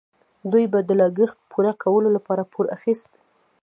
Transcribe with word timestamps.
دوی 0.51 0.65
به 0.71 0.79
د 0.83 0.91
لګښت 1.01 1.37
پوره 1.51 1.73
کولو 1.83 2.09
لپاره 2.15 2.43
پور 2.51 2.65
اخیست. 2.75 3.11